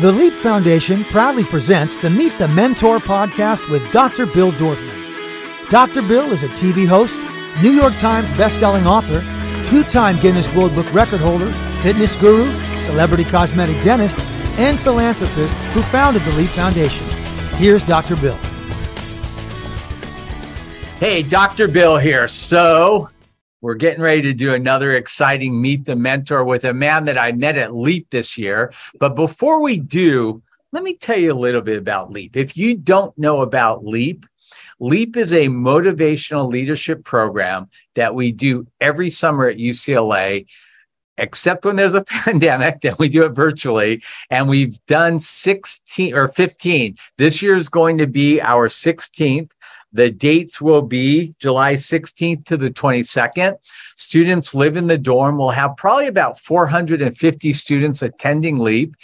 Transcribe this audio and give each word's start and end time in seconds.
The 0.00 0.10
Leap 0.10 0.32
Foundation 0.32 1.04
proudly 1.04 1.44
presents 1.44 1.96
the 1.96 2.10
Meet 2.10 2.36
the 2.36 2.48
Mentor 2.48 2.98
podcast 2.98 3.70
with 3.70 3.92
Dr. 3.92 4.26
Bill 4.26 4.50
Dorfman. 4.50 5.70
Dr. 5.70 6.02
Bill 6.02 6.32
is 6.32 6.42
a 6.42 6.48
TV 6.48 6.84
host, 6.84 7.16
New 7.62 7.70
York 7.70 7.94
Times 7.98 8.28
bestselling 8.32 8.86
author, 8.86 9.22
two-time 9.64 10.18
Guinness 10.18 10.52
World 10.52 10.74
Book 10.74 10.92
record 10.92 11.20
holder, 11.20 11.52
fitness 11.80 12.16
guru, 12.16 12.52
celebrity 12.76 13.22
cosmetic 13.22 13.80
dentist, 13.84 14.18
and 14.58 14.76
philanthropist 14.80 15.54
who 15.72 15.82
founded 15.82 16.22
the 16.22 16.32
Leap 16.32 16.50
Foundation. 16.50 17.06
Here's 17.56 17.84
Dr. 17.84 18.16
Bill. 18.16 18.38
Hey, 20.98 21.22
Dr. 21.22 21.68
Bill 21.68 21.98
here. 21.98 22.26
So, 22.26 23.10
we're 23.64 23.74
getting 23.74 24.02
ready 24.02 24.20
to 24.20 24.34
do 24.34 24.52
another 24.52 24.92
exciting 24.92 25.58
Meet 25.58 25.86
the 25.86 25.96
Mentor 25.96 26.44
with 26.44 26.64
a 26.64 26.74
man 26.74 27.06
that 27.06 27.16
I 27.16 27.32
met 27.32 27.56
at 27.56 27.74
Leap 27.74 28.10
this 28.10 28.36
year. 28.36 28.70
But 29.00 29.16
before 29.16 29.62
we 29.62 29.80
do, 29.80 30.42
let 30.72 30.82
me 30.82 30.96
tell 30.96 31.16
you 31.16 31.32
a 31.32 31.34
little 31.34 31.62
bit 31.62 31.78
about 31.78 32.12
Leap. 32.12 32.36
If 32.36 32.58
you 32.58 32.76
don't 32.76 33.16
know 33.16 33.40
about 33.40 33.82
Leap, 33.82 34.26
Leap 34.80 35.16
is 35.16 35.32
a 35.32 35.48
motivational 35.48 36.52
leadership 36.52 37.04
program 37.04 37.70
that 37.94 38.14
we 38.14 38.32
do 38.32 38.66
every 38.82 39.08
summer 39.08 39.48
at 39.48 39.56
UCLA 39.56 40.44
except 41.16 41.64
when 41.64 41.76
there's 41.76 41.94
a 41.94 42.04
pandemic, 42.08 42.82
then 42.82 42.96
we 42.98 43.08
do 43.08 43.24
it 43.24 43.30
virtually. 43.30 44.02
And 44.28 44.46
we've 44.46 44.84
done 44.86 45.20
16 45.20 46.14
or 46.14 46.28
15. 46.28 46.96
This 47.16 47.40
year 47.40 47.56
is 47.56 47.70
going 47.70 47.96
to 47.96 48.06
be 48.06 48.42
our 48.42 48.68
16th. 48.68 49.50
The 49.94 50.10
dates 50.10 50.60
will 50.60 50.82
be 50.82 51.34
July 51.38 51.74
16th 51.74 52.44
to 52.46 52.56
the 52.56 52.70
22nd. 52.70 53.56
Students 53.96 54.54
live 54.54 54.76
in 54.76 54.88
the 54.88 54.98
dorm. 54.98 55.38
We'll 55.38 55.50
have 55.50 55.76
probably 55.76 56.08
about 56.08 56.40
450 56.40 57.52
students 57.52 58.02
attending 58.02 58.58
LEAP, 58.58 58.94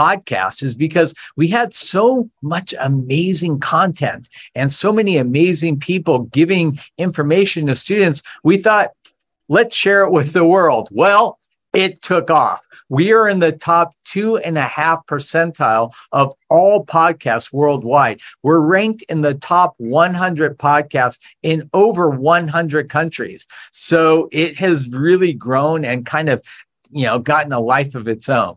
podcasts 0.00 0.62
is 0.62 0.74
because 0.74 1.12
we 1.36 1.48
had 1.48 1.74
so 1.74 2.30
much 2.42 2.74
amazing 2.80 3.60
content 3.60 4.28
and 4.54 4.72
so 4.72 4.92
many 4.92 5.18
amazing 5.18 5.78
people 5.78 6.20
giving 6.20 6.78
information 6.96 7.66
to 7.66 7.76
students. 7.76 8.22
We 8.42 8.56
thought, 8.56 8.90
let's 9.48 9.76
share 9.76 10.02
it 10.04 10.10
with 10.10 10.32
the 10.32 10.46
world. 10.46 10.88
Well, 10.90 11.38
it 11.74 12.00
took 12.00 12.30
off. 12.30 12.66
We 12.88 13.12
are 13.12 13.28
in 13.28 13.40
the 13.40 13.52
top 13.52 13.94
two 14.04 14.38
and 14.38 14.56
a 14.56 14.62
half 14.62 15.06
percentile 15.06 15.92
of 16.12 16.34
all 16.48 16.84
podcasts 16.84 17.52
worldwide. 17.52 18.20
We're 18.42 18.58
ranked 18.58 19.04
in 19.08 19.20
the 19.20 19.34
top 19.34 19.74
100 19.76 20.58
podcasts 20.58 21.18
in 21.42 21.68
over 21.74 22.08
100 22.08 22.88
countries. 22.88 23.46
So 23.70 24.28
it 24.32 24.56
has 24.56 24.88
really 24.88 25.34
grown 25.34 25.84
and 25.84 26.06
kind 26.06 26.30
of, 26.30 26.42
you 26.90 27.04
know, 27.04 27.18
gotten 27.18 27.52
a 27.52 27.60
life 27.60 27.94
of 27.94 28.08
its 28.08 28.28
own. 28.28 28.56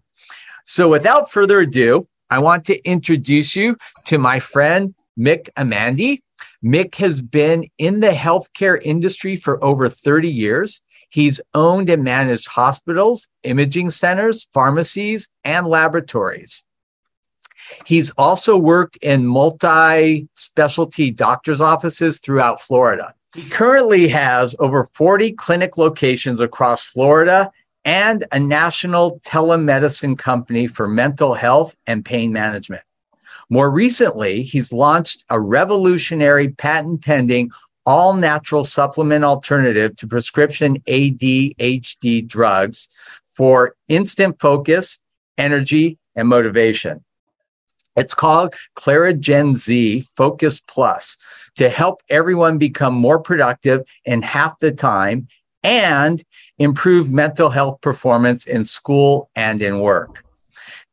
So 0.65 0.89
without 0.89 1.31
further 1.31 1.59
ado, 1.59 2.07
I 2.29 2.39
want 2.39 2.65
to 2.65 2.83
introduce 2.87 3.55
you 3.55 3.77
to 4.05 4.17
my 4.17 4.39
friend, 4.39 4.95
Mick 5.19 5.49
Amandi. 5.57 6.21
Mick 6.63 6.95
has 6.95 7.21
been 7.21 7.69
in 7.77 7.99
the 7.99 8.09
healthcare 8.09 8.79
industry 8.81 9.35
for 9.35 9.63
over 9.63 9.89
30 9.89 10.29
years. 10.29 10.81
He's 11.09 11.39
owned 11.53 11.89
and 11.89 12.03
managed 12.03 12.47
hospitals, 12.47 13.27
imaging 13.43 13.91
centers, 13.91 14.47
pharmacies, 14.53 15.29
and 15.43 15.67
laboratories. 15.67 16.63
He's 17.85 18.09
also 18.11 18.57
worked 18.57 18.97
in 18.97 19.27
multi 19.27 20.27
specialty 20.35 21.11
doctor's 21.11 21.61
offices 21.61 22.19
throughout 22.19 22.61
Florida. 22.61 23.13
He 23.35 23.43
currently 23.49 24.07
has 24.09 24.55
over 24.59 24.85
40 24.85 25.33
clinic 25.33 25.77
locations 25.77 26.41
across 26.41 26.85
Florida 26.85 27.51
and 27.85 28.25
a 28.31 28.39
national 28.39 29.19
telemedicine 29.25 30.17
company 30.17 30.67
for 30.67 30.87
mental 30.87 31.33
health 31.33 31.75
and 31.85 32.05
pain 32.05 32.31
management. 32.31 32.83
More 33.49 33.69
recently, 33.69 34.43
he's 34.43 34.71
launched 34.71 35.25
a 35.29 35.39
revolutionary 35.39 36.49
patent 36.49 37.03
pending 37.03 37.51
all 37.85 38.13
natural 38.13 38.63
supplement 38.63 39.25
alternative 39.25 39.95
to 39.97 40.07
prescription 40.07 40.79
ADHD 40.87 42.25
drugs 42.25 42.87
for 43.25 43.75
instant 43.89 44.39
focus, 44.39 44.99
energy, 45.37 45.97
and 46.15 46.27
motivation. 46.27 47.03
It's 47.95 48.13
called 48.13 48.55
Clarigen 48.75 49.55
Z 49.55 50.01
Focus 50.15 50.59
Plus 50.59 51.17
to 51.55 51.69
help 51.69 52.01
everyone 52.09 52.57
become 52.57 52.93
more 52.93 53.19
productive 53.19 53.81
in 54.05 54.21
half 54.21 54.57
the 54.59 54.71
time 54.71 55.27
and 55.63 56.23
improve 56.59 57.11
mental 57.11 57.49
health 57.49 57.81
performance 57.81 58.45
in 58.45 58.65
school 58.65 59.29
and 59.35 59.61
in 59.61 59.79
work. 59.79 60.23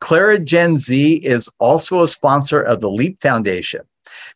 Clarigen 0.01 0.77
Z 0.77 1.17
is 1.17 1.49
also 1.59 2.03
a 2.03 2.09
sponsor 2.09 2.61
of 2.61 2.81
the 2.81 2.91
LEAP 2.91 3.21
Foundation. 3.21 3.83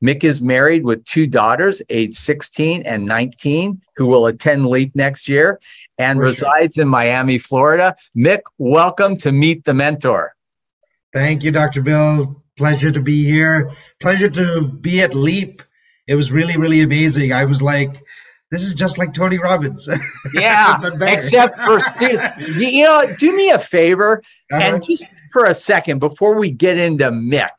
Mick 0.03 0.25
is 0.25 0.43
married 0.43 0.85
with 0.85 1.05
two 1.05 1.27
daughters, 1.27 1.81
age 1.89 2.15
16 2.15 2.83
and 2.83 3.07
19, 3.07 3.81
who 3.97 4.07
will 4.07 4.27
attend 4.27 4.67
LEAP 4.67 4.95
next 4.95 5.29
year 5.29 5.61
and 5.99 6.19
For 6.19 6.27
resides 6.27 6.75
sure. 6.75 6.83
in 6.83 6.89
Miami, 6.89 7.39
Florida. 7.39 7.95
Mick, 8.17 8.41
welcome 8.59 9.17
to 9.19 9.33
Meet 9.33 9.65
the 9.65 9.75
Mentor. 9.75 10.35
Thank 11.13 11.43
you, 11.43 11.53
Dr. 11.53 11.81
Bill. 11.81 12.43
Pleasure 12.57 12.93
to 12.93 13.01
be 13.01 13.25
here. 13.25 13.71
Pleasure 14.01 14.29
to 14.31 14.69
be 14.69 15.01
at 15.01 15.15
LEAP. 15.15 15.63
It 16.07 16.15
was 16.15 16.31
really, 16.31 16.57
really 16.57 16.83
amazing. 16.83 17.33
I 17.33 17.45
was 17.45 17.63
like, 17.63 18.03
this 18.55 18.63
is 18.63 18.75
just 18.75 18.99
like 18.99 19.13
Tony 19.13 19.39
Robbins. 19.39 19.89
Yeah, 20.33 20.81
except 21.03 21.59
for 21.61 21.81
students. 21.81 22.49
You 22.57 22.85
know, 22.85 23.13
do 23.19 23.37
me 23.37 23.51
a 23.51 23.59
favor 23.59 24.23
uh-huh. 24.53 24.63
and 24.63 24.87
just 24.87 25.05
for 25.33 25.47
a 25.47 25.55
second 25.55 25.99
before 25.99 26.35
we 26.35 26.51
get 26.51 26.79
into 26.79 27.11
Mick, 27.11 27.51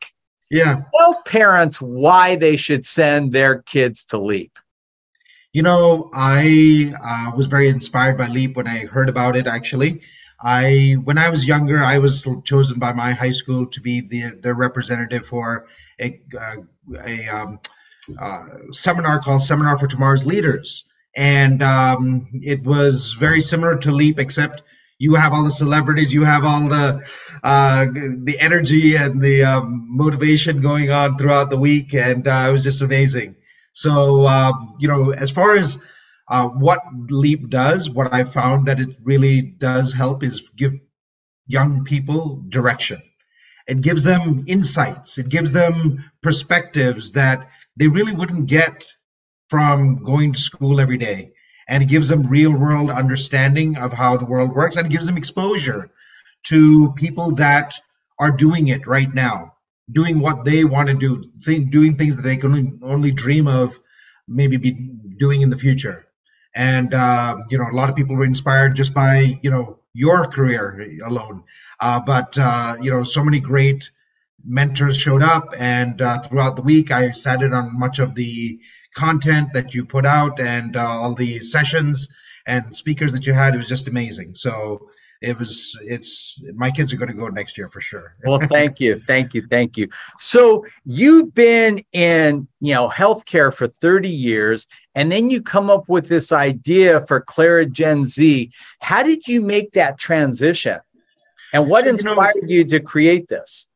yeah. 0.50 0.82
Tell 0.96 1.22
parents 1.22 1.80
why 1.80 2.36
they 2.36 2.56
should 2.56 2.86
send 2.86 3.32
their 3.32 3.62
kids 3.62 4.04
to 4.06 4.18
LEAP. 4.18 4.58
You 5.52 5.62
know, 5.62 6.10
I 6.14 6.92
uh, 7.02 7.36
was 7.36 7.46
very 7.46 7.68
inspired 7.68 8.18
by 8.18 8.28
LEAP 8.28 8.56
when 8.56 8.68
I 8.68 8.86
heard 8.86 9.08
about 9.08 9.36
it. 9.36 9.46
Actually, 9.46 10.02
I 10.40 10.96
when 11.04 11.18
I 11.18 11.30
was 11.30 11.46
younger, 11.46 11.82
I 11.82 11.98
was 11.98 12.28
chosen 12.44 12.78
by 12.78 12.92
my 12.92 13.12
high 13.12 13.30
school 13.30 13.66
to 13.66 13.80
be 13.80 14.02
the 14.02 14.38
the 14.40 14.54
representative 14.54 15.26
for 15.26 15.66
a 16.00 16.20
uh, 16.38 16.56
a 17.04 17.28
um, 17.28 17.58
uh, 18.20 18.46
seminar 18.72 19.20
called 19.20 19.42
Seminar 19.42 19.78
for 19.78 19.86
Tomorrow's 19.86 20.26
Leaders, 20.26 20.84
and 21.16 21.62
um, 21.62 22.28
it 22.32 22.64
was 22.64 23.14
very 23.14 23.40
similar 23.40 23.76
to 23.78 23.90
LEAP, 23.90 24.18
except 24.18 24.62
you 24.98 25.14
have 25.14 25.32
all 25.32 25.44
the 25.44 25.50
celebrities, 25.50 26.12
you 26.12 26.24
have 26.24 26.44
all 26.44 26.68
the 26.68 27.06
uh, 27.42 27.86
the 27.86 28.36
energy 28.40 28.96
and 28.96 29.20
the 29.20 29.44
um, 29.44 29.86
motivation 29.88 30.60
going 30.60 30.90
on 30.90 31.18
throughout 31.18 31.50
the 31.50 31.58
week, 31.58 31.94
and 31.94 32.26
uh, 32.26 32.46
it 32.48 32.52
was 32.52 32.64
just 32.64 32.82
amazing. 32.82 33.36
So 33.72 34.26
um, 34.26 34.74
you 34.78 34.88
know, 34.88 35.12
as 35.12 35.30
far 35.30 35.54
as 35.54 35.78
uh, 36.28 36.48
what 36.48 36.80
Leap 37.10 37.50
does, 37.50 37.90
what 37.90 38.12
I 38.12 38.24
found 38.24 38.66
that 38.68 38.80
it 38.80 38.96
really 39.02 39.42
does 39.42 39.92
help 39.92 40.22
is 40.22 40.40
give 40.56 40.72
young 41.46 41.84
people 41.84 42.42
direction. 42.48 43.02
It 43.66 43.80
gives 43.80 44.04
them 44.04 44.44
insights. 44.46 45.18
It 45.18 45.28
gives 45.28 45.52
them 45.52 46.04
perspectives 46.22 47.12
that 47.12 47.48
they 47.76 47.88
really 47.88 48.14
wouldn't 48.14 48.46
get 48.46 48.84
from 49.48 50.02
going 50.02 50.32
to 50.32 50.40
school 50.40 50.80
every 50.80 50.96
day 50.96 51.32
and 51.68 51.82
it 51.82 51.86
gives 51.86 52.08
them 52.08 52.26
real 52.26 52.52
world 52.52 52.90
understanding 52.90 53.76
of 53.76 53.92
how 53.92 54.16
the 54.16 54.24
world 54.24 54.54
works 54.54 54.76
and 54.76 54.86
it 54.86 54.90
gives 54.90 55.06
them 55.06 55.16
exposure 55.16 55.90
to 56.44 56.92
people 56.92 57.34
that 57.34 57.74
are 58.18 58.32
doing 58.32 58.68
it 58.68 58.86
right 58.86 59.12
now 59.14 59.52
doing 59.92 60.20
what 60.20 60.44
they 60.44 60.64
want 60.64 60.88
to 60.88 60.94
do 60.94 61.30
doing 61.70 61.96
things 61.96 62.16
that 62.16 62.22
they 62.22 62.36
can 62.36 62.78
only 62.82 63.12
dream 63.12 63.46
of 63.46 63.78
maybe 64.26 64.56
be 64.56 64.72
doing 65.16 65.42
in 65.42 65.50
the 65.50 65.58
future 65.58 66.06
and 66.54 66.94
uh, 66.94 67.36
you 67.50 67.58
know 67.58 67.68
a 67.70 67.76
lot 67.76 67.88
of 67.88 67.94
people 67.94 68.16
were 68.16 68.24
inspired 68.24 68.74
just 68.74 68.92
by 68.92 69.38
you 69.42 69.50
know 69.50 69.78
your 69.96 70.26
career 70.26 70.86
alone. 71.06 71.42
Uh, 71.80 72.00
but 72.00 72.36
uh, 72.38 72.76
you 72.80 72.90
know, 72.90 73.02
so 73.02 73.24
many 73.24 73.40
great 73.40 73.90
mentors 74.46 74.96
showed 74.96 75.22
up, 75.22 75.54
and 75.58 76.00
uh, 76.00 76.20
throughout 76.20 76.56
the 76.56 76.62
week, 76.62 76.90
I 76.90 77.10
sat 77.10 77.42
in 77.42 77.52
on 77.52 77.78
much 77.78 77.98
of 77.98 78.14
the 78.14 78.60
content 78.94 79.52
that 79.52 79.74
you 79.74 79.84
put 79.84 80.06
out 80.06 80.40
and 80.40 80.76
uh, 80.76 80.86
all 80.86 81.14
the 81.14 81.38
sessions 81.40 82.08
and 82.46 82.74
speakers 82.74 83.12
that 83.12 83.26
you 83.26 83.32
had. 83.32 83.54
It 83.54 83.58
was 83.58 83.68
just 83.68 83.88
amazing. 83.88 84.34
So 84.34 84.88
it 85.22 85.38
was 85.38 85.78
it's 85.82 86.42
my 86.54 86.70
kids 86.70 86.92
are 86.92 86.96
going 86.96 87.10
to 87.10 87.14
go 87.14 87.28
next 87.28 87.56
year 87.56 87.68
for 87.70 87.80
sure. 87.80 88.14
Well 88.24 88.40
thank 88.52 88.80
you. 88.80 88.98
Thank 88.98 89.34
you. 89.34 89.46
Thank 89.50 89.76
you. 89.76 89.88
So 90.18 90.64
you've 90.84 91.34
been 91.34 91.82
in 91.92 92.48
you 92.60 92.74
know 92.74 92.88
healthcare 92.88 93.52
for 93.52 93.66
30 93.66 94.08
years 94.08 94.66
and 94.94 95.10
then 95.10 95.30
you 95.30 95.42
come 95.42 95.70
up 95.70 95.88
with 95.88 96.08
this 96.08 96.32
idea 96.32 97.04
for 97.06 97.20
Clarigen 97.20 98.04
Z. 98.04 98.50
How 98.80 99.02
did 99.02 99.26
you 99.26 99.40
make 99.40 99.72
that 99.72 99.98
transition? 99.98 100.78
And 101.52 101.68
what 101.68 101.86
inspired 101.86 102.34
you, 102.42 102.42
know, 102.42 102.54
you 102.54 102.64
to 102.64 102.80
create 102.80 103.28
this 103.28 103.68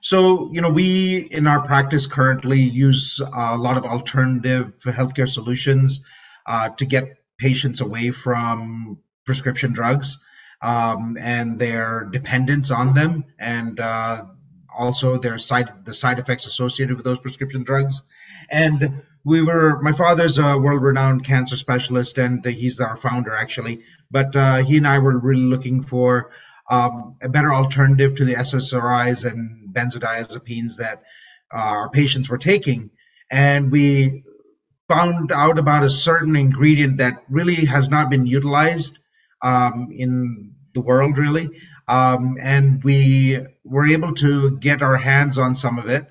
so, 0.00 0.50
you 0.52 0.60
know, 0.60 0.70
we 0.70 1.18
in 1.18 1.46
our 1.46 1.60
practice 1.60 2.06
currently 2.06 2.60
use 2.60 3.20
a 3.20 3.56
lot 3.56 3.76
of 3.76 3.84
alternative 3.84 4.72
healthcare 4.80 5.28
solutions 5.28 6.04
uh, 6.46 6.70
to 6.70 6.86
get 6.86 7.18
patients 7.38 7.80
away 7.80 8.10
from 8.10 8.98
prescription 9.24 9.72
drugs 9.72 10.18
um, 10.62 11.16
and 11.20 11.58
their 11.58 12.08
dependence 12.10 12.70
on 12.70 12.94
them, 12.94 13.24
and 13.38 13.78
uh, 13.78 14.24
also 14.76 15.18
their 15.18 15.38
side 15.38 15.84
the 15.84 15.94
side 15.94 16.18
effects 16.18 16.46
associated 16.46 16.96
with 16.96 17.04
those 17.04 17.18
prescription 17.18 17.62
drugs. 17.62 18.02
And 18.50 19.02
we 19.24 19.42
were 19.42 19.80
my 19.82 19.92
father's 19.92 20.38
a 20.38 20.56
world-renowned 20.56 21.24
cancer 21.24 21.56
specialist, 21.56 22.18
and 22.18 22.44
he's 22.44 22.80
our 22.80 22.96
founder 22.96 23.34
actually. 23.34 23.82
But 24.10 24.34
uh, 24.34 24.56
he 24.64 24.78
and 24.78 24.86
I 24.86 24.98
were 24.98 25.18
really 25.18 25.44
looking 25.44 25.82
for 25.82 26.30
um, 26.70 27.16
a 27.20 27.28
better 27.28 27.52
alternative 27.52 28.14
to 28.16 28.24
the 28.24 28.34
SSRIs 28.34 29.30
and 29.30 29.59
benzodiazepines 29.72 30.76
that 30.76 31.02
uh, 31.54 31.58
our 31.58 31.90
patients 31.90 32.28
were 32.28 32.38
taking. 32.38 32.90
And 33.30 33.70
we 33.70 34.24
found 34.88 35.30
out 35.32 35.58
about 35.58 35.84
a 35.84 35.90
certain 35.90 36.36
ingredient 36.36 36.98
that 36.98 37.22
really 37.28 37.66
has 37.66 37.88
not 37.88 38.10
been 38.10 38.26
utilized 38.26 38.98
um, 39.42 39.88
in 39.90 40.52
the 40.74 40.80
world, 40.80 41.16
really. 41.16 41.48
Um, 41.88 42.36
and 42.42 42.82
we 42.82 43.38
were 43.64 43.86
able 43.86 44.14
to 44.14 44.58
get 44.58 44.82
our 44.82 44.96
hands 44.96 45.38
on 45.38 45.54
some 45.54 45.78
of 45.78 45.88
it. 45.88 46.06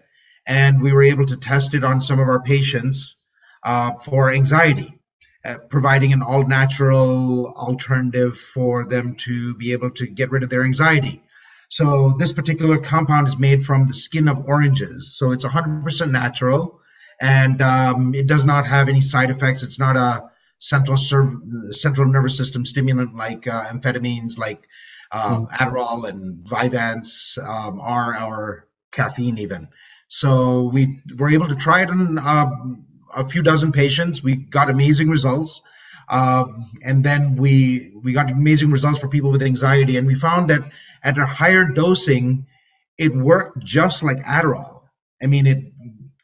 And 0.45 0.81
we 0.81 0.91
were 0.91 1.03
able 1.03 1.27
to 1.27 1.37
test 1.37 1.73
it 1.73 1.83
on 1.83 2.01
some 2.01 2.19
of 2.19 2.27
our 2.27 2.41
patients 2.41 3.17
uh, 3.63 3.93
for 3.99 4.31
anxiety. 4.31 4.99
Uh, 5.45 5.57
providing 5.69 6.11
an 6.11 6.21
all 6.21 6.45
natural 6.45 7.53
alternative 7.53 8.37
for 8.37 8.83
them 8.83 9.15
to 9.15 9.55
be 9.55 9.71
able 9.71 9.89
to 9.89 10.05
get 10.05 10.31
rid 10.31 10.43
of 10.43 10.49
their 10.49 10.65
anxiety. 10.65 11.23
So, 11.69 12.13
this 12.17 12.31
particular 12.31 12.77
compound 12.77 13.27
is 13.27 13.37
made 13.37 13.63
from 13.63 13.87
the 13.87 13.93
skin 13.93 14.27
of 14.27 14.45
oranges. 14.45 15.15
So, 15.15 15.31
it's 15.31 15.45
100% 15.45 16.11
natural 16.11 16.81
and 17.21 17.61
um, 17.61 18.13
it 18.15 18.27
does 18.27 18.45
not 18.45 18.65
have 18.65 18.89
any 18.89 19.01
side 19.01 19.29
effects. 19.29 19.63
It's 19.63 19.79
not 19.79 19.95
a 19.95 20.29
central, 20.57 20.97
central 20.97 22.07
nervous 22.07 22.37
system 22.37 22.65
stimulant 22.65 23.15
like 23.15 23.47
uh, 23.47 23.65
amphetamines, 23.65 24.37
like 24.37 24.67
uh, 25.11 25.39
mm. 25.39 25.51
Adderall 25.51 26.07
and 26.09 26.45
Vyvanse 26.45 27.37
um, 27.37 27.79
are, 27.79 28.21
or 28.23 28.67
caffeine, 28.91 29.37
even. 29.37 29.67
So, 30.07 30.69
we 30.73 31.01
were 31.17 31.29
able 31.29 31.47
to 31.47 31.55
try 31.55 31.83
it 31.83 31.89
on. 31.89 32.17
Um, 32.19 32.85
a 33.13 33.27
few 33.27 33.41
dozen 33.41 33.71
patients. 33.71 34.23
We 34.23 34.35
got 34.35 34.69
amazing 34.69 35.09
results. 35.09 35.61
Um, 36.09 36.71
and 36.83 37.03
then 37.03 37.35
we 37.35 37.91
we 38.03 38.13
got 38.13 38.31
amazing 38.31 38.71
results 38.71 38.99
for 38.99 39.07
people 39.07 39.31
with 39.31 39.43
anxiety, 39.43 39.97
and 39.97 40.07
we 40.07 40.15
found 40.15 40.49
that 40.49 40.61
at 41.03 41.17
a 41.17 41.25
higher 41.25 41.65
dosing, 41.65 42.45
it 42.97 43.15
worked 43.15 43.63
just 43.63 44.03
like 44.03 44.17
Adderall. 44.19 44.81
I 45.21 45.27
mean, 45.27 45.45
it 45.45 45.71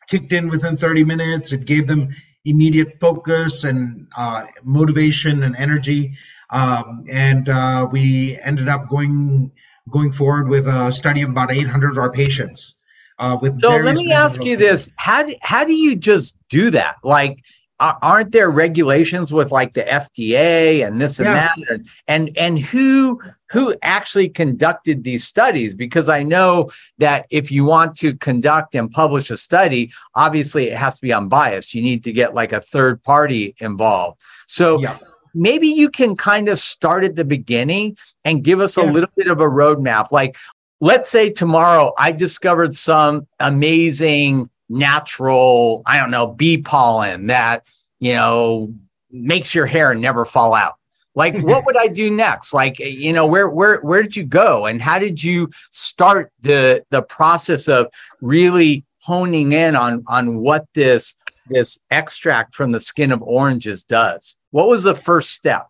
kicked 0.07 0.31
in 0.31 0.49
within 0.49 0.77
30 0.77 1.03
minutes. 1.03 1.51
It 1.51 1.65
gave 1.65 1.87
them 1.87 2.09
immediate 2.45 2.99
focus 2.99 3.63
and 3.63 4.07
uh, 4.15 4.45
motivation 4.63 5.43
and 5.43 5.55
energy. 5.55 6.15
Um, 6.51 7.05
and 7.11 7.49
uh, 7.49 7.87
we 7.91 8.39
ended 8.43 8.67
up 8.67 8.87
going 8.87 9.51
going 9.89 10.11
forward 10.11 10.47
with 10.47 10.67
a 10.67 10.91
study 10.91 11.21
of 11.21 11.29
about 11.29 11.51
800 11.51 11.91
of 11.91 11.97
our 11.97 12.11
patients. 12.11 12.75
Uh, 13.17 13.37
with 13.41 13.59
so 13.61 13.77
let 13.77 13.95
me 13.95 14.11
ask 14.11 14.43
you 14.43 14.57
this: 14.57 14.91
how 14.97 15.23
do, 15.23 15.35
how 15.41 15.63
do 15.63 15.73
you 15.73 15.95
just 15.95 16.37
do 16.49 16.71
that? 16.71 16.95
Like, 17.03 17.39
aren't 17.79 18.31
there 18.31 18.49
regulations 18.49 19.33
with 19.33 19.51
like 19.51 19.73
the 19.73 19.81
FDA 19.81 20.85
and 20.85 21.01
this 21.01 21.19
and 21.19 21.27
yeah. 21.27 21.49
that, 21.57 21.81
and 22.07 22.31
and 22.37 22.57
who 22.57 23.21
who 23.51 23.75
actually 23.81 24.29
conducted 24.29 25.03
these 25.03 25.25
studies? 25.25 25.75
Because 25.75 26.07
I 26.07 26.23
know 26.23 26.71
that 26.99 27.25
if 27.29 27.51
you 27.51 27.65
want 27.65 27.97
to 27.97 28.15
conduct 28.15 28.75
and 28.75 28.89
publish 28.89 29.29
a 29.29 29.37
study, 29.37 29.91
obviously 30.15 30.69
it 30.69 30.77
has 30.77 30.95
to 30.95 31.01
be 31.01 31.13
unbiased. 31.13 31.73
You 31.73 31.81
need 31.81 32.03
to 32.05 32.13
get 32.13 32.33
like 32.33 32.53
a 32.53 32.61
third 32.61 33.03
party 33.03 33.55
involved. 33.59 34.19
So. 34.47 34.79
Yeah 34.79 34.97
maybe 35.37 35.67
you 35.67 35.89
can 35.89 36.15
kind 36.15 36.47
of 36.47 36.57
start 36.57 37.03
at 37.03 37.15
the 37.15 37.25
beginning 37.25 37.97
and 38.23 38.41
give 38.41 38.61
us 38.61 38.77
yeah. 38.77 38.89
a 38.89 38.91
little 38.91 39.09
bit 39.17 39.27
of 39.27 39.41
a 39.41 39.43
roadmap. 39.43 40.09
Like, 40.09 40.37
let's 40.79 41.09
say 41.09 41.29
tomorrow 41.29 41.93
I 41.97 42.13
discovered 42.13 42.73
some 42.73 43.27
amazing 43.39 44.49
natural, 44.69 45.83
I 45.85 45.99
don't 45.99 46.11
know, 46.11 46.27
bee 46.27 46.57
pollen 46.57 47.27
that, 47.27 47.65
you 47.99 48.13
know, 48.13 48.73
makes 49.11 49.55
your 49.55 49.65
hair 49.65 49.95
never 49.95 50.25
fall 50.25 50.53
out. 50.53 50.75
Like, 51.15 51.41
what 51.41 51.65
would 51.65 51.77
I 51.77 51.87
do 51.87 52.11
next? 52.11 52.53
Like, 52.53 52.79
you 52.79 53.13
know, 53.13 53.25
where 53.25 53.49
where 53.49 53.79
where 53.79 54.03
did 54.03 54.15
you 54.15 54.25
go, 54.25 54.65
and 54.65 54.81
how 54.81 54.99
did 54.99 55.23
you 55.23 55.49
start 55.71 56.31
the 56.41 56.83
the 56.89 57.01
process 57.01 57.67
of 57.67 57.87
really 58.21 58.85
honing 58.99 59.53
in 59.53 59.75
on 59.75 60.03
on 60.07 60.37
what 60.37 60.65
this 60.73 61.15
this 61.47 61.77
extract 61.91 62.55
from 62.55 62.71
the 62.71 62.79
skin 62.79 63.11
of 63.11 63.21
oranges 63.21 63.83
does? 63.83 64.35
What 64.51 64.67
was 64.67 64.83
the 64.83 64.95
first 64.95 65.31
step? 65.31 65.67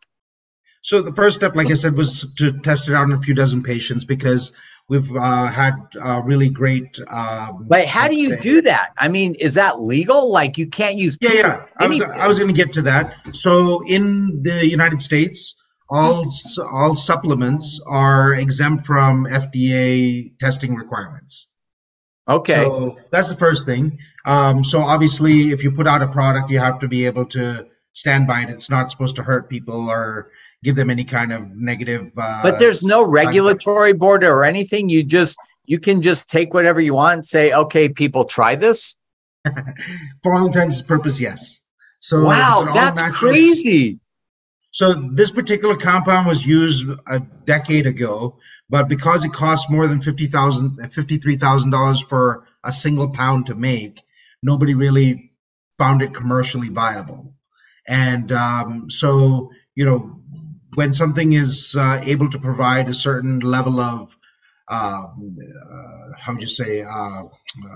So 0.82 1.02
the 1.02 1.14
first 1.14 1.38
step, 1.38 1.56
like 1.56 1.72
I 1.72 1.74
said, 1.74 1.96
was 1.96 2.32
to 2.38 2.52
test 2.60 2.88
it 2.88 2.94
out 2.94 3.04
on 3.04 3.14
a 3.14 3.22
few 3.22 3.34
dozen 3.34 3.64
patients 3.64 4.06
because 4.06 4.52
We've 4.88 5.16
uh, 5.16 5.48
had 5.48 5.74
uh, 6.00 6.22
really 6.24 6.50
great. 6.50 7.00
Um, 7.10 7.66
but 7.68 7.88
how 7.88 8.08
do 8.08 8.16
you 8.16 8.38
do 8.38 8.62
that? 8.64 8.94
I 8.98 9.08
mean, 9.08 9.34
is 9.36 9.56
that 9.56 9.82
legal? 9.82 10.32
Like 10.32 10.60
you 10.60 10.68
can't 10.68 10.98
use. 10.98 11.18
Yeah, 11.20 11.34
yeah. 11.34 11.66
I 11.80 11.88
was, 11.88 12.02
I 12.02 12.28
was 12.28 12.38
going 12.38 12.54
to 12.54 12.56
get 12.56 12.74
to 12.74 12.84
that. 12.84 13.16
So 13.34 13.84
in 13.88 14.42
the 14.42 14.68
United 14.68 15.02
States, 15.02 15.56
all 15.90 16.32
all 16.72 16.96
supplements 16.96 17.82
are 17.86 18.34
exempt 18.36 18.86
from 18.86 19.26
FDA 19.26 20.38
testing 20.38 20.76
requirements. 20.76 21.48
Okay. 22.28 22.64
So 22.64 22.98
that's 23.12 23.30
the 23.30 23.36
first 23.36 23.66
thing. 23.66 24.00
Um, 24.26 24.64
so 24.64 24.82
obviously, 24.82 25.52
if 25.52 25.64
you 25.64 25.72
put 25.72 25.88
out 25.88 26.02
a 26.02 26.08
product, 26.08 26.50
you 26.50 26.60
have 26.60 26.80
to 26.80 26.88
be 26.88 27.06
able 27.06 27.26
to 27.28 27.68
stand 27.94 28.28
by 28.28 28.42
it. 28.42 28.50
It's 28.50 28.70
not 28.70 28.92
supposed 28.92 29.16
to 29.18 29.24
hurt 29.24 29.50
people 29.50 29.90
or 29.90 30.32
give 30.64 30.76
them 30.76 30.90
any 30.90 31.04
kind 31.04 31.32
of 31.32 31.50
negative. 31.56 32.12
Uh, 32.18 32.44
but 32.44 32.60
there's 32.60 32.84
no 32.84 33.04
regulatory 33.04 33.94
board 33.94 34.24
or 34.24 34.44
anything. 34.44 34.90
You 34.90 35.04
just 35.04 35.38
you 35.66 35.80
can 35.80 36.02
just 36.02 36.30
take 36.30 36.54
whatever 36.54 36.80
you 36.80 36.94
want 36.94 37.14
and 37.14 37.26
say, 37.26 37.54
okay, 37.54 37.90
people, 37.90 38.26
try 38.26 38.56
this. 38.56 38.96
For 40.24 40.34
all 40.34 40.48
intents 40.48 40.80
and 40.80 40.88
purposes, 40.88 41.22
yes. 41.22 41.62
So 42.00 42.24
wow, 42.24 42.72
that's 42.74 43.18
crazy. 43.18 44.00
So 44.72 44.94
this 44.94 45.32
particular 45.32 45.78
compound 45.78 46.28
was 46.28 46.46
used 46.46 46.88
a 47.08 47.20
decade 47.46 47.88
ago, 47.88 48.38
but 48.70 48.90
because 48.90 49.24
it 49.24 49.32
costs 49.32 49.70
more 49.70 49.88
than 49.88 50.02
fifty 50.02 50.28
thousand, 50.28 50.78
fifty-three 50.92 51.38
thousand 51.38 51.72
dollars 51.72 52.02
for 52.02 52.46
a 52.64 52.74
single 52.74 53.12
pound 53.12 53.46
to 53.46 53.56
make, 53.56 54.02
nobody 54.44 54.74
really 54.74 55.32
found 55.78 56.02
it 56.02 56.14
commercially 56.14 56.70
viable. 56.70 57.34
And 57.88 58.32
um, 58.32 58.90
so, 58.90 59.52
you 59.76 59.86
know, 59.86 60.15
when 60.76 60.94
something 60.94 61.34
is 61.34 61.76
uh, 61.78 62.02
able 62.04 62.30
to 62.30 62.40
provide 62.40 62.90
a 62.90 62.94
certain 62.94 63.40
level 63.40 63.80
of 63.80 64.18
uh, 64.68 64.76
uh, 64.76 66.12
how 66.18 66.34
would 66.34 66.42
you 66.42 66.48
say 66.48 66.82
uh, 66.82 67.24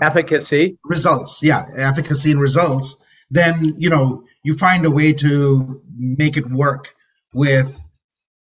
efficacy? 0.02 0.78
results 0.84 1.42
yeah 1.44 1.66
efficacy 1.76 2.32
and 2.32 2.42
results 2.42 2.98
then 3.30 3.76
you 3.78 3.90
know 3.90 4.24
you 4.44 4.56
find 4.56 4.86
a 4.86 4.92
way 4.92 5.14
to 5.14 5.82
make 5.98 6.38
it 6.38 6.50
work 6.50 6.96
with 7.34 7.80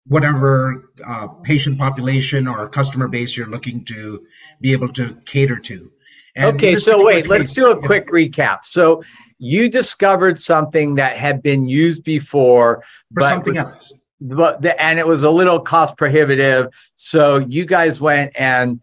whatever 0.06 0.90
uh, 1.04 1.26
patient 1.42 1.78
population 1.78 2.46
or 2.46 2.68
customer 2.68 3.08
base 3.08 3.36
you're 3.36 3.48
looking 3.48 3.84
to 3.84 4.24
be 4.60 4.72
able 4.72 4.88
to 4.92 5.16
cater 5.24 5.58
to. 5.58 5.90
And 6.36 6.54
okay 6.54 6.76
so 6.76 7.04
wait 7.04 7.22
case, 7.22 7.30
let's 7.30 7.52
do 7.52 7.70
a 7.70 7.86
quick 7.86 8.08
recap. 8.08 8.64
So 8.64 9.02
you 9.38 9.68
discovered 9.68 10.38
something 10.38 10.96
that 10.96 11.16
had 11.16 11.42
been 11.42 11.68
used 11.68 12.04
before 12.04 12.82
for 12.82 13.20
but 13.20 13.28
something 13.28 13.56
else 13.56 13.92
but 14.20 14.62
the, 14.62 14.80
and 14.80 14.98
it 14.98 15.06
was 15.06 15.22
a 15.22 15.30
little 15.30 15.60
cost 15.60 15.96
prohibitive. 15.96 16.68
So 16.94 17.38
you 17.38 17.64
guys 17.64 18.00
went 18.00 18.32
and 18.34 18.80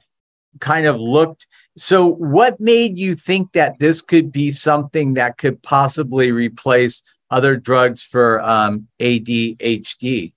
kind 0.59 0.85
of 0.85 0.99
looked. 0.99 1.47
So 1.77 2.07
what 2.07 2.59
made 2.59 2.97
you 2.97 3.15
think 3.15 3.53
that 3.53 3.79
this 3.79 4.01
could 4.01 4.31
be 4.31 4.51
something 4.51 5.15
that 5.15 5.37
could 5.37 5.61
possibly 5.63 6.31
replace 6.31 7.01
other 7.31 7.55
drugs 7.55 8.03
for 8.03 8.41
um, 8.41 8.87
ADHD? 8.99 10.33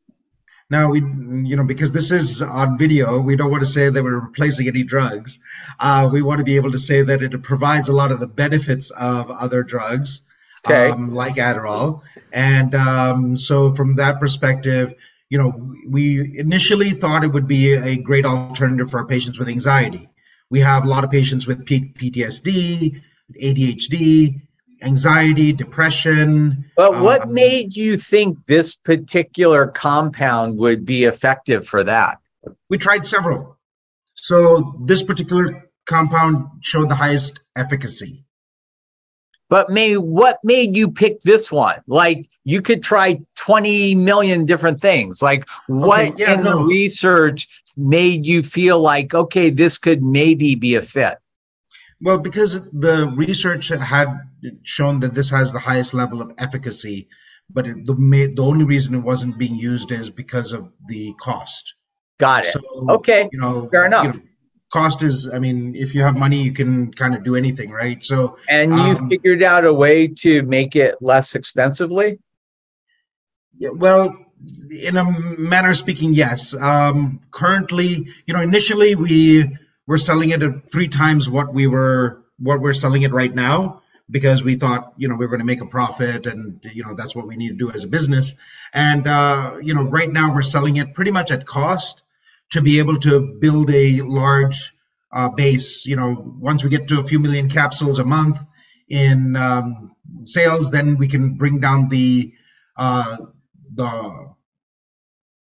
Now 0.69 0.91
we, 0.91 1.01
you 1.01 1.55
know, 1.55 1.63
because 1.63 1.93
this 1.93 2.11
is 2.11 2.43
on 2.43 2.77
video, 2.77 3.21
we 3.21 3.37
don't 3.37 3.51
want 3.51 3.63
to 3.63 3.69
say 3.69 3.89
that 3.89 4.03
we're 4.03 4.19
replacing 4.19 4.67
any 4.67 4.83
drugs. 4.83 5.39
Uh, 5.79 6.09
we 6.13 6.23
want 6.23 6.39
to 6.39 6.45
be 6.45 6.57
able 6.57 6.73
to 6.73 6.79
say 6.79 7.03
that 7.03 7.23
it 7.23 7.41
provides 7.43 7.89
a 7.89 7.93
lot 7.93 8.11
of 8.11 8.19
the 8.19 8.27
benefits 8.27 8.91
of 8.91 9.31
other 9.31 9.63
drugs, 9.63 10.23
okay. 10.67 10.91
um, 10.91 11.15
like 11.15 11.37
Adderall. 11.37 12.03
And 12.33 12.75
um, 12.75 13.37
so, 13.37 13.75
from 13.75 13.97
that 13.97 14.21
perspective, 14.21 14.95
you 15.31 15.39
know, 15.39 15.75
we 15.89 16.39
initially 16.39 16.91
thought 16.91 17.25
it 17.25 17.33
would 17.33 17.49
be 17.49 17.75
a 17.75 17.97
great 17.97 18.25
alternative 18.25 18.91
for 18.91 18.99
our 18.99 19.07
patients 19.07 19.39
with 19.39 19.49
anxiety. 19.49 20.09
We 20.51 20.61
have 20.61 20.85
a 20.85 20.89
lot 20.89 21.03
of 21.03 21.11
patients 21.11 21.47
with 21.47 21.65
PTSD, 21.65 23.01
ADHD, 23.43 24.41
anxiety, 24.83 25.53
depression. 25.53 26.65
But 26.77 27.01
what 27.01 27.23
um, 27.23 27.35
made 27.35 27.75
you 27.75 27.97
think 27.97 28.45
this 28.47 28.75
particular 28.75 29.67
compound 29.67 30.59
would 30.59 30.85
be 30.85 31.05
effective 31.05 31.67
for 31.67 31.83
that? 31.85 32.19
We 32.69 32.79
tried 32.79 33.05
several. 33.05 33.57
So 34.15 34.77
this 34.85 35.03
particular 35.03 35.69
compound 35.87 36.47
showed 36.61 36.89
the 36.89 36.95
highest 36.95 37.41
efficacy. 37.57 38.25
But 39.49 39.71
may 39.71 39.97
what 39.97 40.39
made 40.43 40.77
you 40.77 40.91
pick 40.91 41.21
this 41.23 41.53
one? 41.53 41.81
Like 41.87 42.29
you 42.45 42.63
could 42.63 42.83
try 42.83 43.21
20 43.37 43.95
million 43.95 44.45
different 44.45 44.81
things. 44.81 45.23
Like 45.23 45.49
what 45.69 46.07
Okay, 46.13 46.15
yeah, 46.19 46.35
in 46.35 46.43
the 46.43 46.57
research 46.57 47.49
made 47.77 48.27
you 48.27 48.43
feel 48.43 48.81
like, 48.81 49.15
okay, 49.15 49.51
this 49.51 49.79
could 49.79 50.03
maybe 50.03 50.55
be 50.55 50.75
a 50.75 50.83
fit? 50.83 51.19
Well, 52.01 52.19
because 52.19 52.55
the 52.73 53.13
research 53.17 53.69
had 53.69 54.09
shown 54.65 55.01
that 55.01 55.15
this 55.15 55.31
has 55.31 55.53
the 55.53 55.59
highest 55.59 55.95
level 55.95 56.21
of 56.21 56.33
efficacy, 56.39 57.09
but 57.51 57.65
the 57.65 58.33
the 58.35 58.43
only 58.43 58.65
reason 58.65 58.95
it 58.95 58.99
wasn't 58.99 59.39
being 59.39 59.57
used 59.57 59.93
is 59.93 60.11
because 60.11 60.53
of 60.53 60.71
the 60.89 61.15
cost. 61.21 61.75
Got 62.19 62.47
it. 62.47 62.53
So, 62.53 62.61
Okay, 62.91 63.29
you 63.33 63.39
know, 63.39 63.69
fair 63.71 63.87
enough. 63.87 64.05
you 64.05 64.13
know, 64.13 64.26
cost 64.71 65.03
is, 65.03 65.29
I 65.33 65.39
mean, 65.39 65.75
if 65.75 65.95
you 65.95 66.03
have 66.03 66.17
money, 66.17 66.43
you 66.43 66.53
can 66.53 66.93
kind 66.93 67.15
of 67.15 67.25
do 67.25 67.37
anything, 67.37 67.71
right? 67.71 68.03
So, 68.03 68.39
and 68.49 68.73
you 68.73 68.79
um, 68.79 69.09
figured 69.09 69.43
out 69.43 69.65
a 69.65 69.73
way 69.73 70.09
to 70.09 70.43
make 70.43 70.77
it 70.77 70.97
less 71.01 71.35
expensively? 71.35 72.19
Yeah, 73.59 73.71
well, 73.71 74.17
in 74.71 74.97
a 74.97 75.05
manner 75.39 75.71
of 75.71 75.77
speaking, 75.77 76.13
yes. 76.13 76.55
Um, 76.55 77.21
currently, 77.31 78.09
you 78.27 78.35
know, 78.35 78.41
initially 78.41 78.95
we 78.95 79.57
were 79.87 79.99
selling 79.99 80.31
it 80.31 80.43
at 80.43 80.71
three 80.71 80.89
times 80.89 81.29
what 81.29 81.55
we 81.55 81.67
were 81.67 82.23
what 82.39 82.61
we're 82.61 82.75
selling 82.75 83.03
it 83.03 83.13
right 83.13 83.35
now 83.35 83.81
because 84.11 84.43
we 84.43 84.57
thought, 84.57 84.93
you 84.99 85.09
know, 85.09 85.15
we 85.15 85.25
were 85.25 85.31
going 85.31 85.41
to 85.41 85.47
make 85.47 85.63
a 85.63 85.67
profit 85.67 86.27
and 86.27 86.61
you 86.73 86.85
know 86.85 86.95
that's 86.95 87.17
what 87.17 87.27
we 87.27 87.37
need 87.37 87.49
to 87.49 87.55
do 87.55 87.71
as 87.71 87.85
a 87.85 87.89
business. 87.89 88.35
And 88.75 89.07
uh, 89.07 89.57
you 89.63 89.75
know, 89.75 89.83
right 89.83 90.11
now 90.11 90.35
we're 90.35 90.43
selling 90.43 90.77
it 90.77 90.95
pretty 90.95 91.13
much 91.13 91.31
at 91.31 91.47
cost 91.47 92.03
to 92.51 92.61
be 92.61 92.79
able 92.79 92.99
to 93.01 93.37
build 93.41 93.71
a 93.71 94.03
large 94.03 94.75
uh, 95.13 95.29
base. 95.29 95.87
You 95.87 95.97
know, 95.97 96.35
once 96.39 96.63
we 96.63 96.71
get 96.71 96.89
to 96.89 97.01
a 97.01 97.07
few 97.07 97.19
million 97.19 97.49
capsules 97.49 97.99
a 97.99 98.05
month 98.05 98.39
in 98.89 99.37
um, 99.37 99.93
sales, 100.25 100.71
then 100.71 100.97
we 100.97 101.09
can 101.09 101.35
bring 101.35 101.61
down 101.61 101.89
the 101.89 102.33
uh, 102.77 103.17
the 103.75 104.35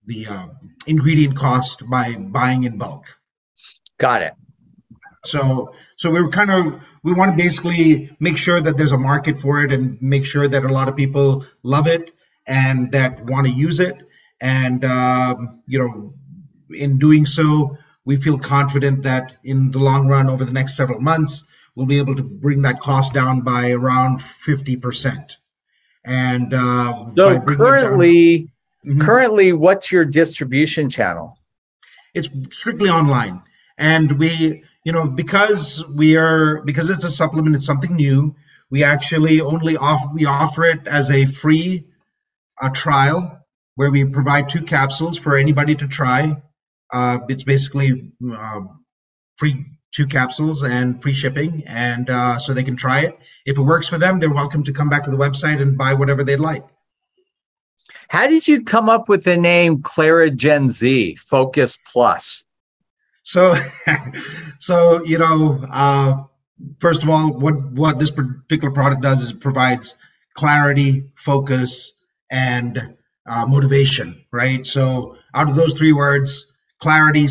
the 0.05 0.27
uh, 0.27 0.47
ingredient 0.87 1.35
cost 1.35 1.87
by 1.89 2.15
buying 2.15 2.63
in 2.63 2.77
bulk. 2.77 3.17
Got 3.97 4.21
it. 4.21 4.33
So 5.25 5.73
so 5.97 6.11
we 6.11 6.19
are 6.19 6.29
kind 6.29 6.51
of 6.51 6.81
we 7.03 7.13
want 7.13 7.31
to 7.31 7.37
basically 7.37 8.15
make 8.19 8.37
sure 8.37 8.61
that 8.61 8.77
there's 8.77 8.91
a 8.91 8.97
market 8.97 9.39
for 9.39 9.63
it 9.63 9.71
and 9.71 10.01
make 10.01 10.25
sure 10.25 10.47
that 10.47 10.63
a 10.63 10.71
lot 10.71 10.87
of 10.87 10.95
people 10.95 11.45
love 11.63 11.87
it 11.87 12.11
and 12.47 12.91
that 12.91 13.25
want 13.25 13.47
to 13.47 13.53
use 13.53 13.79
it. 13.79 13.97
And 14.41 14.85
um, 14.85 15.63
you 15.67 15.79
know, 15.79 16.13
in 16.71 16.97
doing 16.97 17.25
so, 17.25 17.77
we 18.05 18.17
feel 18.17 18.37
confident 18.37 19.03
that 19.03 19.35
in 19.43 19.71
the 19.71 19.79
long 19.79 20.07
run, 20.07 20.29
over 20.29 20.45
the 20.45 20.51
next 20.53 20.75
several 20.77 20.99
months, 21.01 21.45
we'll 21.75 21.85
be 21.85 21.97
able 21.97 22.15
to 22.15 22.23
bring 22.23 22.61
that 22.63 22.79
cost 22.79 23.13
down 23.13 23.41
by 23.41 23.71
around 23.71 24.21
fifty 24.21 24.75
percent. 24.77 25.37
And 26.05 26.53
uh, 26.53 27.05
So 27.15 27.39
bringing 27.39 27.41
it 27.41 27.45
down- 27.45 27.57
currently, 27.57 28.49
currently, 28.99 29.53
what's 29.53 29.91
your 29.91 30.05
distribution 30.05 30.89
channel? 30.89 31.37
it's 32.13 32.29
strictly 32.49 32.87
online 32.89 33.41
and 33.77 34.17
we 34.17 34.63
you 34.85 34.91
know 34.93 35.05
because 35.05 35.83
we 35.95 36.15
are 36.15 36.61
because 36.63 36.89
it's 36.89 37.03
a 37.03 37.09
supplement 37.11 37.53
it's 37.53 37.65
something 37.65 37.93
new 37.93 38.33
we 38.69 38.85
actually 38.85 39.41
only 39.41 39.75
off 39.75 40.01
we 40.13 40.25
offer 40.25 40.63
it 40.63 40.87
as 40.87 41.11
a 41.11 41.25
free 41.25 41.83
uh, 42.61 42.69
trial 42.69 43.37
where 43.75 43.91
we 43.91 44.05
provide 44.05 44.47
two 44.47 44.61
capsules 44.61 45.17
for 45.17 45.35
anybody 45.35 45.75
to 45.75 45.85
try 45.89 46.41
uh, 46.93 47.19
it's 47.29 47.43
basically 47.43 48.11
uh, 48.31 48.61
free 49.35 49.65
two 49.91 50.05
capsules 50.05 50.63
and 50.63 51.01
free 51.01 51.13
shipping 51.13 51.63
and 51.67 52.09
uh, 52.09 52.37
so 52.37 52.53
they 52.53 52.63
can 52.63 52.75
try 52.75 53.01
it 53.01 53.17
if 53.45 53.57
it 53.57 53.61
works 53.61 53.87
for 53.87 53.97
them 53.97 54.19
they're 54.19 54.33
welcome 54.33 54.63
to 54.63 54.73
come 54.73 54.89
back 54.89 55.03
to 55.03 55.11
the 55.11 55.17
website 55.17 55.61
and 55.61 55.77
buy 55.77 55.93
whatever 55.93 56.23
they'd 56.23 56.37
like 56.37 56.65
How 58.09 58.27
did 58.27 58.47
you 58.47 58.63
come 58.63 58.89
up 58.89 59.07
with 59.07 59.23
the 59.23 59.37
name 59.37 59.81
Clarigen 59.81 60.71
Z 60.71 61.15
Focus 61.15 61.77
Plus? 61.91 62.45
So, 63.25 63.55
so 64.59 65.03
you 65.03 65.17
know, 65.17 65.65
uh, 65.71 66.23
first 66.79 67.03
of 67.03 67.09
all, 67.09 67.33
what 67.33 67.71
what 67.71 67.99
this 67.99 68.11
particular 68.11 68.73
product 68.73 69.01
does 69.01 69.21
is 69.23 69.31
it 69.31 69.41
provides 69.41 69.95
clarity, 70.35 71.09
focus, 71.15 71.91
and 72.31 72.95
uh, 73.27 73.45
motivation. 73.47 74.23
Right. 74.31 74.65
So, 74.65 75.17
out 75.33 75.49
of 75.49 75.55
those 75.55 75.73
three 75.73 75.91
words, 75.91 76.51
clarity, 76.79 77.27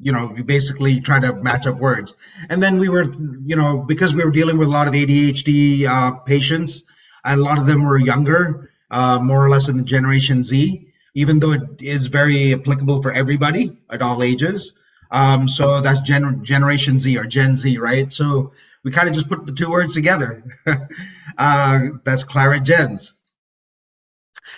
you 0.00 0.12
know, 0.12 0.32
we 0.34 0.42
basically 0.42 1.00
try 1.00 1.20
to 1.20 1.34
match 1.34 1.66
up 1.66 1.78
words. 1.78 2.14
And 2.48 2.62
then 2.62 2.78
we 2.78 2.88
were, 2.88 3.12
you 3.44 3.56
know, 3.56 3.78
because 3.78 4.14
we 4.14 4.24
were 4.24 4.30
dealing 4.30 4.58
with 4.58 4.68
a 4.68 4.70
lot 4.70 4.88
of 4.88 4.94
ADHD 4.94 5.86
uh, 5.86 6.12
patients, 6.20 6.84
and 7.24 7.40
a 7.40 7.42
lot 7.42 7.58
of 7.58 7.66
them 7.66 7.84
were 7.84 7.98
younger, 7.98 8.70
uh, 8.90 9.18
more 9.18 9.44
or 9.44 9.50
less 9.50 9.68
in 9.68 9.76
the 9.76 9.82
Generation 9.82 10.42
Z. 10.42 10.86
Even 11.14 11.40
though 11.40 11.52
it 11.52 11.62
is 11.80 12.06
very 12.06 12.54
applicable 12.54 13.02
for 13.02 13.10
everybody 13.10 13.76
at 13.90 14.00
all 14.00 14.22
ages, 14.22 14.78
um, 15.10 15.48
so 15.48 15.80
that's 15.80 16.00
gen- 16.00 16.44
Generation 16.44 16.98
Z 16.98 17.18
or 17.18 17.24
Gen 17.24 17.56
Z, 17.56 17.78
right? 17.78 18.12
So 18.12 18.52
we 18.84 18.92
kind 18.92 19.08
of 19.08 19.14
just 19.14 19.28
put 19.28 19.44
the 19.44 19.52
two 19.52 19.70
words 19.70 19.92
together. 19.92 20.44
uh, 21.38 21.80
that's 22.04 22.24
Clarigen 22.24 22.98
Z. 22.98 23.12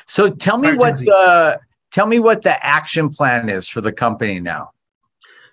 So 0.06 0.30
tell 0.30 0.58
me 0.58 0.68
Clara 0.68 0.78
what 0.78 0.88
Gen 0.88 0.96
Z. 0.96 1.04
the 1.06 1.60
tell 1.92 2.06
me 2.06 2.18
what 2.18 2.42
the 2.42 2.64
action 2.64 3.08
plan 3.08 3.48
is 3.48 3.68
for 3.68 3.80
the 3.80 3.92
company 3.92 4.40
now. 4.40 4.70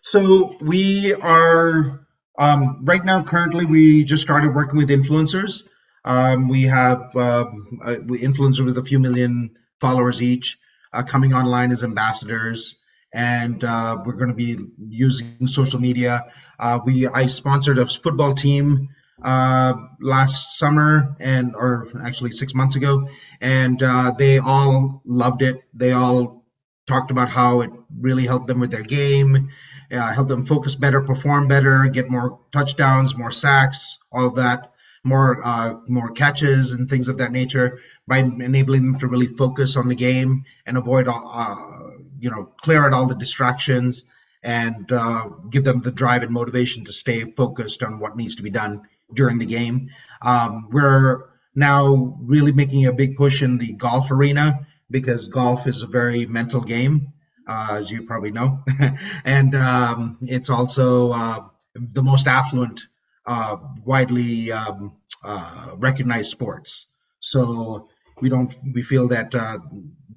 So 0.01 0.55
we 0.62 1.13
are 1.13 2.05
um, 2.38 2.79
right 2.86 3.03
now. 3.03 3.22
Currently, 3.22 3.65
we 3.65 4.03
just 4.05 4.24
started 4.24 4.55
working 4.55 4.77
with 4.77 4.89
influencers. 4.89 5.63
Um, 6.05 6.48
we 6.48 6.63
have 6.63 7.13
um, 7.15 7.79
uh, 7.84 7.96
influencers 7.96 8.65
with 8.65 8.77
a 8.77 8.84
few 8.84 9.00
million 9.00 9.51
followers 9.81 10.22
each 10.22 10.58
uh, 10.93 11.03
coming 11.03 11.34
online 11.34 11.72
as 11.72 11.84
ambassadors, 11.84 12.77
and 13.13 13.63
uh, 13.63 13.98
we're 14.05 14.13
going 14.13 14.29
to 14.29 14.36
be 14.36 14.58
using 14.88 15.46
social 15.48 15.79
media. 15.79 16.25
Uh, 16.60 16.79
we 16.86 17.08
I 17.08 17.25
sponsored 17.25 17.77
a 17.77 17.86
football 17.86 18.34
team 18.34 18.88
uh, 19.22 19.74
last 20.00 20.58
summer, 20.58 21.16
and 21.20 21.56
or 21.56 21.88
actually 22.04 22.32
six 22.32 22.54
months 22.54 22.76
ago, 22.76 23.10
and 23.42 23.82
uh, 23.82 24.12
they 24.18 24.40
all 24.40 25.02
loved 25.06 25.42
it. 25.42 25.62
They 25.74 25.92
all 25.92 26.46
talked 26.88 27.12
about 27.12 27.30
how 27.30 27.62
it 27.62 27.72
really 28.00 28.26
helped 28.26 28.48
them 28.48 28.60
with 28.60 28.72
their 28.72 28.84
game 28.84 29.50
uh, 29.92 30.14
help 30.14 30.28
them 30.28 30.46
focus 30.46 30.76
better, 30.76 31.02
perform 31.02 31.48
better, 31.48 31.88
get 31.88 32.10
more 32.10 32.40
touchdowns, 32.52 33.16
more 33.16 33.32
sacks, 33.32 33.98
all 34.12 34.30
that, 34.32 34.72
more 35.04 35.42
uh, 35.44 35.76
more 35.88 36.12
catches 36.12 36.72
and 36.72 36.90
things 36.90 37.08
of 37.08 37.18
that 37.18 37.32
nature 37.32 37.80
by 38.08 38.18
enabling 38.20 38.92
them 38.92 39.00
to 39.00 39.08
really 39.08 39.28
focus 39.28 39.76
on 39.76 39.88
the 39.88 39.96
game 39.96 40.44
and 40.66 40.78
avoid 40.78 41.08
all, 41.08 41.32
uh, 41.34 42.02
you 42.20 42.30
know, 42.30 42.52
clear 42.62 42.86
out 42.86 42.94
all 42.94 43.08
the 43.08 43.16
distractions 43.16 44.06
and 44.44 44.92
uh, 44.92 45.28
give 45.50 45.64
them 45.64 45.82
the 45.82 45.92
drive 45.92 46.22
and 46.24 46.32
motivation 46.32 46.86
to 46.86 46.94
stay 46.94 47.24
focused 47.32 47.84
on 47.84 48.00
what 48.00 48.16
needs 48.16 48.36
to 48.36 48.44
be 48.44 48.50
done 48.50 48.82
during 49.13 49.38
the 49.38 49.46
game. 49.46 49.89
Um, 50.22 50.70
we're 50.72 51.25
now 51.56 52.18
really 52.22 52.51
making 52.51 52.86
a 52.86 52.94
big 52.94 53.18
push 53.18 53.42
in 53.42 53.58
the 53.58 53.74
golf 53.74 54.12
arena 54.12 54.68
because 54.92 55.28
golf 55.28 55.68
is 55.68 55.82
a 55.84 55.88
very 55.88 56.25
mental 56.25 56.62
game 56.62 57.13
uh, 57.50 57.68
as 57.72 57.89
you 57.89 58.04
probably 58.04 58.32
know, 58.32 58.63
and 59.25 59.56
um, 59.56 60.18
it's 60.22 60.51
also 60.51 61.12
uh, 61.12 61.39
the 61.74 62.04
most 62.04 62.28
affluent, 62.28 62.82
uh, 63.25 63.58
widely 63.84 64.51
um, 64.51 64.96
uh, 65.24 65.72
recognized 65.78 66.30
sports. 66.30 66.86
So 67.20 67.89
we 68.22 68.30
don't 68.30 68.56
we 68.74 68.84
feel 68.84 69.08
that 69.08 69.34
uh, 69.34 69.58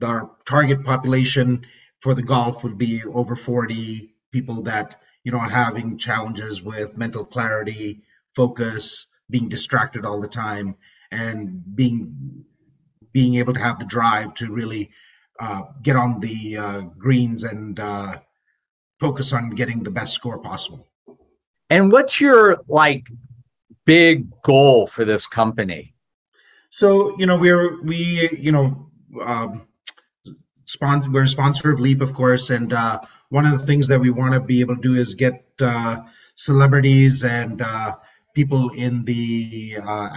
our 0.02 0.30
target 0.44 0.84
population 0.84 1.64
for 2.00 2.14
the 2.14 2.22
golf 2.22 2.62
would 2.64 2.76
be 2.76 3.02
over 3.04 3.34
40 3.34 4.12
people 4.30 4.62
that 4.64 5.00
you 5.24 5.32
know 5.32 5.38
having 5.38 5.96
challenges 5.96 6.62
with 6.62 6.98
mental 6.98 7.24
clarity, 7.24 8.02
focus, 8.34 9.06
being 9.30 9.48
distracted 9.48 10.04
all 10.04 10.20
the 10.20 10.28
time, 10.28 10.76
and 11.10 11.62
being 11.74 12.44
being 13.12 13.34
able 13.34 13.52
to 13.52 13.60
have 13.60 13.78
the 13.78 13.84
drive 13.84 14.34
to 14.34 14.50
really 14.50 14.90
uh, 15.40 15.62
get 15.82 15.96
on 15.96 16.18
the 16.20 16.56
uh, 16.56 16.80
greens 16.98 17.44
and 17.44 17.78
uh, 17.78 18.16
focus 18.98 19.32
on 19.32 19.50
getting 19.50 19.82
the 19.82 19.90
best 19.90 20.14
score 20.14 20.38
possible. 20.38 20.88
And 21.68 21.90
what's 21.90 22.20
your 22.20 22.62
like 22.68 23.08
big 23.84 24.30
goal 24.42 24.86
for 24.86 25.04
this 25.04 25.26
company? 25.26 25.94
So 26.70 27.16
you 27.18 27.26
know 27.26 27.36
we're 27.36 27.82
we 27.82 28.30
you 28.38 28.52
know 28.52 28.90
um, 29.20 29.66
sponsor 30.64 31.10
we're 31.10 31.24
a 31.24 31.28
sponsor 31.28 31.70
of 31.70 31.80
Leap 31.80 32.00
of 32.00 32.14
course, 32.14 32.50
and 32.50 32.72
uh, 32.72 33.00
one 33.30 33.46
of 33.46 33.58
the 33.58 33.66
things 33.66 33.88
that 33.88 34.00
we 34.00 34.10
want 34.10 34.34
to 34.34 34.40
be 34.40 34.60
able 34.60 34.76
to 34.76 34.82
do 34.82 34.94
is 34.94 35.14
get 35.14 35.44
uh, 35.60 36.00
celebrities 36.34 37.24
and 37.24 37.62
uh, 37.62 37.94
people 38.34 38.70
in 38.70 39.04
the 39.04 39.76
uh, 39.82 40.08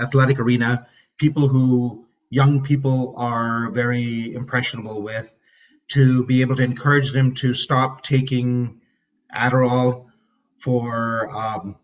athletic 0.00 0.38
arena, 0.38 0.86
people 1.18 1.48
who 1.48 2.06
young 2.30 2.62
people 2.62 3.14
are 3.16 3.70
very 3.70 4.34
impressionable 4.34 5.02
with, 5.02 5.32
to 5.88 6.24
be 6.26 6.40
able 6.40 6.56
to 6.56 6.62
encourage 6.62 7.12
them 7.12 7.34
to 7.34 7.52
stop 7.52 8.02
taking 8.02 8.80
Adderall 9.34 10.06
for 10.58 11.28
um, 11.34 11.76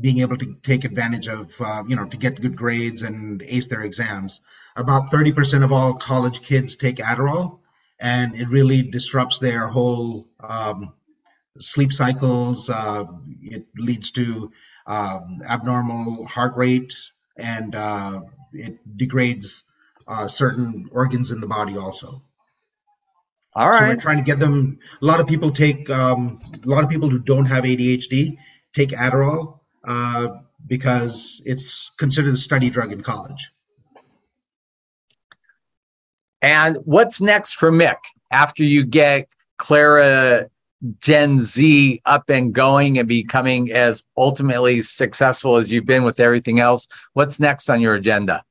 being 0.00 0.18
able 0.18 0.36
to 0.36 0.56
take 0.62 0.84
advantage 0.84 1.28
of, 1.28 1.50
uh, 1.60 1.82
you 1.86 1.96
know, 1.96 2.04
to 2.06 2.16
get 2.16 2.40
good 2.40 2.56
grades 2.56 3.02
and 3.02 3.42
ace 3.42 3.66
their 3.68 3.82
exams. 3.82 4.40
About 4.76 5.10
30% 5.10 5.64
of 5.64 5.72
all 5.72 5.94
college 5.94 6.42
kids 6.42 6.76
take 6.76 6.96
Adderall, 6.96 7.60
and 7.98 8.34
it 8.34 8.48
really 8.48 8.82
disrupts 8.82 9.38
their 9.38 9.68
whole 9.68 10.28
um, 10.40 10.92
sleep 11.58 11.92
cycles. 11.92 12.68
Uh, 12.68 13.04
it 13.42 13.66
leads 13.76 14.10
to 14.12 14.50
um, 14.86 15.40
abnormal 15.48 16.26
heart 16.26 16.56
rate, 16.56 16.94
and 17.36 17.74
uh, 17.74 18.22
it 18.52 18.78
degrades 18.96 19.64
uh, 20.06 20.28
certain 20.28 20.88
organs 20.92 21.30
in 21.30 21.40
the 21.40 21.46
body 21.46 21.76
also. 21.76 22.22
All 23.54 23.68
right. 23.68 23.80
So 23.80 23.86
we're 23.88 23.96
trying 23.96 24.18
to 24.18 24.22
get 24.22 24.38
them. 24.38 24.78
A 25.00 25.04
lot 25.04 25.20
of 25.20 25.26
people 25.26 25.50
take. 25.50 25.88
Um, 25.90 26.40
a 26.64 26.68
lot 26.68 26.84
of 26.84 26.90
people 26.90 27.10
who 27.10 27.18
don't 27.18 27.46
have 27.46 27.64
ADHD 27.64 28.38
take 28.72 28.90
Adderall 28.90 29.60
uh, 29.84 30.28
because 30.66 31.42
it's 31.44 31.90
considered 31.98 32.34
a 32.34 32.38
study 32.38 32.70
drug 32.70 32.92
in 32.92 33.02
college. 33.02 33.52
And 36.40 36.78
what's 36.84 37.20
next 37.20 37.54
for 37.54 37.70
Mick 37.70 37.98
after 38.30 38.64
you 38.64 38.84
get 38.84 39.28
Clara 39.58 40.48
Gen 41.00 41.40
Z 41.40 42.00
up 42.04 42.28
and 42.28 42.52
going 42.52 42.98
and 42.98 43.08
becoming 43.08 43.72
as 43.72 44.04
ultimately 44.16 44.82
successful 44.82 45.56
as 45.56 45.70
you've 45.70 45.86
been 45.86 46.04
with 46.04 46.20
everything 46.20 46.60
else? 46.60 46.88
What's 47.12 47.38
next 47.38 47.70
on 47.70 47.80
your 47.80 47.94
agenda? 47.94 48.44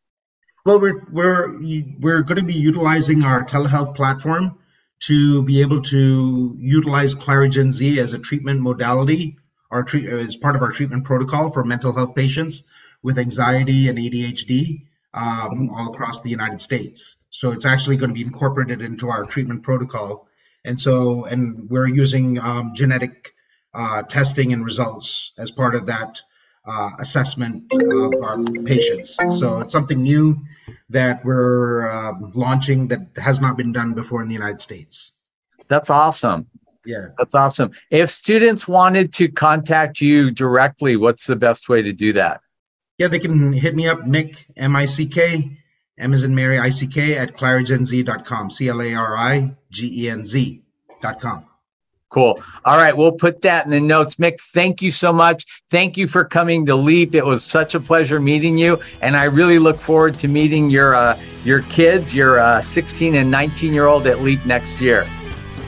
Well, 0.66 0.80
we're 0.80 1.04
we're 1.12 1.60
we're 2.00 2.22
going 2.22 2.40
to 2.40 2.46
be 2.46 2.54
utilizing 2.54 3.24
our 3.24 3.44
telehealth 3.44 3.96
platform 3.96 4.60
to 5.02 5.44
be 5.44 5.62
able 5.62 5.82
to 5.82 6.56
utilize 6.58 7.16
Clarigen 7.16 7.72
Z 7.72 8.00
as 8.00 8.14
a 8.14 8.20
treatment 8.20 8.62
modality 8.62 9.38
or 9.72 9.84
treat, 9.84 10.08
as 10.08 10.38
part 10.38 10.56
of 10.56 10.62
our 10.62 10.72
treatment 10.72 11.06
protocol 11.06 11.52
for 11.52 11.64
mental 11.64 11.94
health 11.94 12.14
patients 12.14 12.64
with 13.02 13.18
anxiety 13.18 13.90
and 13.90 13.98
ADHD 13.98 14.86
um, 15.14 15.72
all 15.72 15.94
across 15.94 16.22
the 16.22 16.30
United 16.30 16.62
States. 16.62 17.16
So 17.32 17.52
it's 17.52 17.66
actually 17.66 17.98
going 17.98 18.12
to 18.12 18.14
be 18.14 18.22
incorporated 18.22 18.82
into 18.82 19.10
our 19.10 19.26
treatment 19.26 19.64
protocol 19.64 20.28
and 20.66 20.80
so 20.80 21.26
and 21.26 21.70
we're 21.70 21.88
using 21.88 22.40
um, 22.40 22.72
genetic 22.74 23.34
uh, 23.74 24.04
testing 24.04 24.54
and 24.54 24.64
results 24.66 25.32
as 25.38 25.52
part 25.52 25.76
of 25.76 25.86
that 25.86 26.22
uh, 26.66 26.90
assessment 27.00 27.64
of 27.74 28.14
our 28.22 28.38
patients. 28.66 29.18
So 29.40 29.60
it's 29.60 29.72
something 29.72 30.02
new 30.02 30.40
that 30.90 31.24
we're 31.26 31.88
uh, 31.88 32.14
launching 32.34 32.88
that 32.90 33.00
has 33.16 33.42
not 33.42 33.58
been 33.58 33.72
done 33.72 33.94
before 33.94 34.22
in 34.22 34.28
the 34.28 34.34
United 34.34 34.62
States. 34.62 35.14
That's 35.70 35.90
awesome. 35.90 36.48
Yeah, 36.86 37.08
that's 37.18 37.36
awesome. 37.36 37.72
If 37.90 38.10
students 38.10 38.68
wanted 38.68 39.14
to 39.14 39.30
contact 39.30 40.02
you 40.02 40.32
directly, 40.32 40.98
what's 40.98 41.28
the 41.28 41.36
best 41.36 41.70
way 41.70 41.82
to 41.82 41.94
do 41.94 42.14
that? 42.14 42.42
Yeah, 42.98 43.08
they 43.08 43.20
can 43.20 43.54
hit 43.54 43.76
me 43.76 43.88
up, 43.88 44.00
Mick 44.02 44.46
M 44.58 44.76
I 44.76 44.86
C 44.86 45.06
K 45.06 45.58
M 46.02 46.14
as 46.14 46.24
in 46.24 46.36
Mary, 46.36 46.60
I-C-K 46.60 47.18
at 47.18 47.34
clarigenz.com, 47.34 48.50
C-L-A-R-I-G-E-N-Z.com. 48.50 51.46
Cool. 52.10 52.44
All 52.66 52.76
right. 52.76 52.96
We'll 52.96 53.14
put 53.14 53.42
that 53.44 53.64
in 53.64 53.72
the 53.72 53.80
notes. 53.80 54.16
Mick, 54.16 54.42
thank 54.42 54.82
you 54.82 54.92
so 54.92 55.14
much. 55.14 55.46
Thank 55.70 55.96
you 55.96 56.10
for 56.10 56.26
coming 56.26 56.66
to 56.66 56.76
Leap. 56.76 57.16
It 57.16 57.26
was 57.26 57.42
such 57.42 57.74
a 57.74 57.80
pleasure 57.80 58.20
meeting 58.20 58.58
you. 58.58 58.82
And 59.02 59.16
I 59.16 59.24
really 59.26 59.60
look 59.60 59.80
forward 59.80 60.18
to 60.20 60.28
meeting 60.28 60.70
your, 60.70 60.94
uh, 60.94 61.18
your 61.46 61.62
kids, 61.64 62.14
your 62.14 62.38
uh, 62.38 62.62
16 62.62 63.16
and 63.16 63.32
19 63.32 63.74
year 63.74 63.86
old 63.86 64.08
at 64.08 64.22
Leap 64.22 64.46
next 64.46 64.82
year. 64.82 65.08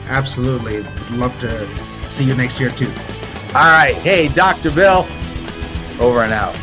Absolutely. 0.06 0.82
Would 0.82 1.10
love 1.12 1.38
to 1.40 1.66
see 2.10 2.24
you 2.24 2.34
next 2.34 2.60
year 2.60 2.68
too. 2.68 2.92
All 3.48 3.72
right. 3.72 3.94
Hey, 3.94 4.28
Dr. 4.28 4.70
Bill, 4.70 5.06
over 5.98 6.20
and 6.20 6.34
out. 6.34 6.54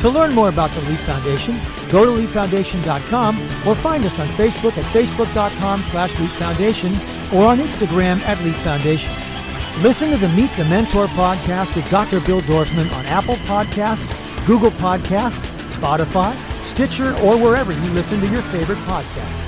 To 0.00 0.08
learn 0.08 0.34
more 0.34 0.48
about 0.48 0.70
the 0.70 0.80
Leap 0.82 1.00
Foundation, 1.00 1.58
go 1.90 2.04
to 2.04 2.10
leapfoundation.com 2.10 3.40
or 3.66 3.74
find 3.74 4.04
us 4.04 4.18
on 4.18 4.28
Facebook 4.28 4.76
at 4.76 4.84
facebook.com 4.86 5.82
slash 5.84 6.12
leapfoundation 6.14 6.92
or 7.32 7.46
on 7.46 7.58
Instagram 7.58 8.20
at 8.20 8.38
leapfoundation. 8.38 9.12
Listen 9.82 10.10
to 10.10 10.16
the 10.16 10.28
Meet 10.30 10.50
the 10.56 10.64
Mentor 10.64 11.06
podcast 11.08 11.74
with 11.76 11.88
Dr. 11.90 12.20
Bill 12.20 12.40
Dorfman 12.42 12.92
on 12.96 13.06
Apple 13.06 13.36
Podcasts, 13.46 14.14
Google 14.46 14.72
Podcasts, 14.72 15.48
Spotify, 15.70 16.34
Stitcher, 16.64 17.16
or 17.20 17.36
wherever 17.36 17.72
you 17.72 17.90
listen 17.90 18.20
to 18.20 18.26
your 18.26 18.42
favorite 18.42 18.78
podcasts. 18.78 19.47